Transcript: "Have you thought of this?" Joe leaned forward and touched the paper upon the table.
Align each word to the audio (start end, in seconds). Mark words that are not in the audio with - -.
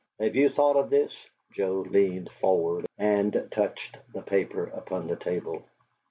"Have 0.19 0.35
you 0.35 0.49
thought 0.49 0.77
of 0.77 0.89
this?" 0.89 1.11
Joe 1.51 1.85
leaned 1.87 2.31
forward 2.39 2.87
and 2.97 3.47
touched 3.51 3.97
the 4.11 4.23
paper 4.23 4.63
upon 4.63 5.05
the 5.05 5.15
table. 5.15 5.61